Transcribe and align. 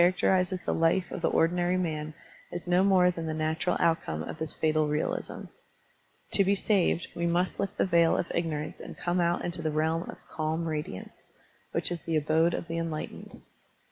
Digitized 0.01 0.03
by 0.03 0.09
Google 0.09 0.25
I20 0.25 0.31
SERMONS 0.31 0.33
OP 0.33 0.41
A 0.41 0.55
BUDDHIST 0.55 0.63
ABBOT 0.63 0.65
acterizes 0.65 0.65
the 0.65 1.11
life 1.11 1.11
of 1.11 1.21
the 1.21 1.29
ordinary 1.37 1.77
man 1.77 2.13
is 2.51 2.67
no 2.67 2.83
more 2.83 3.11
than 3.11 3.25
the 3.27 3.33
natural 3.35 3.77
outcome 3.79 4.23
of 4.23 4.37
this 4.39 4.53
fatal 4.55 4.87
realism. 4.87 5.41
To 6.31 6.43
be 6.43 6.55
saved, 6.55 7.07
we 7.13 7.27
must 7.27 7.59
lift 7.59 7.77
the 7.77 7.85
veil 7.85 8.17
of 8.17 8.31
ignorance 8.33 8.79
and 8.79 8.97
come 8.97 9.21
out 9.21 9.45
into 9.45 9.61
the 9.61 9.69
realm 9.69 10.09
of 10.09 10.17
"calm 10.27 10.65
radiance/' 10.65 11.21
which 11.71 11.91
is 11.91 12.01
the 12.01 12.15
abode 12.17 12.55
of 12.55 12.67
the 12.67 12.79
enlightened. 12.79 13.43